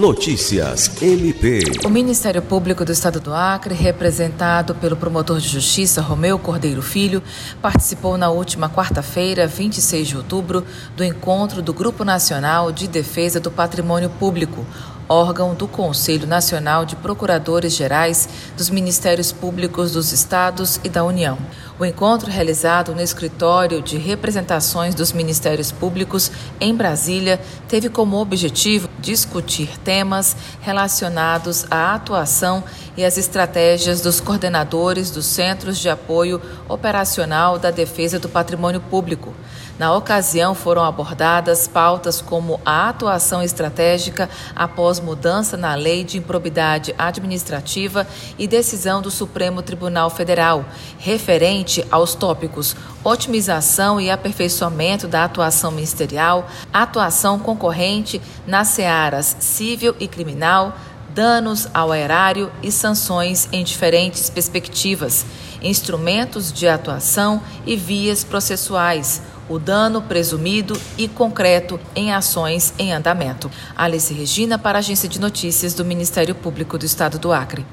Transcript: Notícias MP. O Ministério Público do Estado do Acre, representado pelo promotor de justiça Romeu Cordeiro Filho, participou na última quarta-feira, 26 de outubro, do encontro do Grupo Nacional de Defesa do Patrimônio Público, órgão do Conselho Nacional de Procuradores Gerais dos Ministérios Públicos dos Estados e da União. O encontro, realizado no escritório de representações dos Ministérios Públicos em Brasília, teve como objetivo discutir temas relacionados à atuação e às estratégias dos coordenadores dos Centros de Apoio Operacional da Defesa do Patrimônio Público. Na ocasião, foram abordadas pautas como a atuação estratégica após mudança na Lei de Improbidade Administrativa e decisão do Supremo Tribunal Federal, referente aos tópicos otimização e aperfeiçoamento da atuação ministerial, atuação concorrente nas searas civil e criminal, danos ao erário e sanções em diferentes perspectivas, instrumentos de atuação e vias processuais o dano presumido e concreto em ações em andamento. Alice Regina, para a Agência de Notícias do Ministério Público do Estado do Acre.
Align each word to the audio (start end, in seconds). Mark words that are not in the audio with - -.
Notícias 0.00 1.02
MP. 1.02 1.60
O 1.84 1.90
Ministério 1.90 2.40
Público 2.40 2.86
do 2.86 2.90
Estado 2.90 3.20
do 3.20 3.34
Acre, 3.34 3.74
representado 3.74 4.74
pelo 4.74 4.96
promotor 4.96 5.38
de 5.38 5.46
justiça 5.46 6.00
Romeu 6.00 6.38
Cordeiro 6.38 6.80
Filho, 6.80 7.22
participou 7.60 8.16
na 8.16 8.30
última 8.30 8.70
quarta-feira, 8.70 9.46
26 9.46 10.08
de 10.08 10.16
outubro, 10.16 10.64
do 10.96 11.04
encontro 11.04 11.60
do 11.60 11.74
Grupo 11.74 12.02
Nacional 12.02 12.72
de 12.72 12.88
Defesa 12.88 13.38
do 13.38 13.50
Patrimônio 13.50 14.08
Público, 14.08 14.64
órgão 15.10 15.56
do 15.56 15.66
Conselho 15.66 16.24
Nacional 16.24 16.84
de 16.84 16.94
Procuradores 16.94 17.74
Gerais 17.74 18.28
dos 18.56 18.70
Ministérios 18.70 19.32
Públicos 19.32 19.90
dos 19.90 20.12
Estados 20.12 20.78
e 20.84 20.88
da 20.88 21.02
União. 21.02 21.36
O 21.80 21.84
encontro, 21.84 22.30
realizado 22.30 22.94
no 22.94 23.00
escritório 23.00 23.82
de 23.82 23.98
representações 23.98 24.94
dos 24.94 25.12
Ministérios 25.12 25.72
Públicos 25.72 26.30
em 26.60 26.72
Brasília, 26.74 27.40
teve 27.66 27.88
como 27.88 28.20
objetivo 28.20 28.88
discutir 29.00 29.76
temas 29.78 30.36
relacionados 30.60 31.66
à 31.70 31.94
atuação 31.94 32.62
e 32.96 33.04
às 33.04 33.18
estratégias 33.18 34.00
dos 34.00 34.20
coordenadores 34.20 35.10
dos 35.10 35.26
Centros 35.26 35.78
de 35.78 35.88
Apoio 35.88 36.40
Operacional 36.68 37.58
da 37.58 37.72
Defesa 37.72 38.20
do 38.20 38.28
Patrimônio 38.28 38.80
Público. 38.80 39.34
Na 39.80 39.94
ocasião, 39.94 40.54
foram 40.54 40.84
abordadas 40.84 41.66
pautas 41.66 42.20
como 42.20 42.60
a 42.66 42.90
atuação 42.90 43.42
estratégica 43.42 44.28
após 44.54 44.99
mudança 45.00 45.56
na 45.56 45.74
Lei 45.74 46.04
de 46.04 46.18
Improbidade 46.18 46.94
Administrativa 46.96 48.06
e 48.38 48.46
decisão 48.46 49.02
do 49.02 49.10
Supremo 49.10 49.62
Tribunal 49.62 50.10
Federal, 50.10 50.64
referente 50.98 51.84
aos 51.90 52.14
tópicos 52.14 52.76
otimização 53.02 54.00
e 54.00 54.10
aperfeiçoamento 54.10 55.08
da 55.08 55.24
atuação 55.24 55.70
ministerial, 55.70 56.48
atuação 56.72 57.38
concorrente 57.38 58.20
nas 58.46 58.68
searas 58.68 59.36
civil 59.40 59.94
e 59.98 60.06
criminal, 60.06 60.76
danos 61.14 61.68
ao 61.74 61.94
erário 61.94 62.50
e 62.62 62.70
sanções 62.70 63.48
em 63.52 63.64
diferentes 63.64 64.30
perspectivas, 64.30 65.26
instrumentos 65.62 66.52
de 66.52 66.68
atuação 66.68 67.42
e 67.66 67.76
vias 67.76 68.22
processuais 68.22 69.20
o 69.50 69.58
dano 69.58 70.00
presumido 70.00 70.80
e 70.96 71.08
concreto 71.08 71.78
em 71.94 72.12
ações 72.12 72.72
em 72.78 72.92
andamento. 72.92 73.50
Alice 73.76 74.14
Regina, 74.14 74.56
para 74.56 74.78
a 74.78 74.80
Agência 74.80 75.08
de 75.08 75.20
Notícias 75.20 75.74
do 75.74 75.84
Ministério 75.84 76.36
Público 76.36 76.78
do 76.78 76.86
Estado 76.86 77.18
do 77.18 77.32
Acre. 77.32 77.66